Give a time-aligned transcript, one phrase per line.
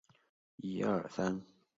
[0.03, 0.15] 河
[0.57, 1.41] 的南侧是。